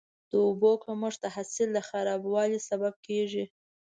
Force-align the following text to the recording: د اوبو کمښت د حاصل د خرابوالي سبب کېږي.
د 0.29 0.31
اوبو 0.45 0.71
کمښت 0.83 1.19
د 1.23 1.25
حاصل 1.35 1.69
د 1.73 1.79
خرابوالي 1.89 2.59
سبب 2.69 2.93
کېږي. 3.07 3.45